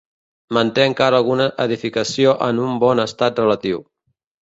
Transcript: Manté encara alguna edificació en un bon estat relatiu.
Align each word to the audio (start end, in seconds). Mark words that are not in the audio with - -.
Manté 0.55 0.85
encara 0.91 1.19
alguna 1.23 1.47
edificació 1.67 2.35
en 2.49 2.65
un 2.67 2.83
bon 2.89 3.07
estat 3.09 3.47
relatiu. 3.47 3.89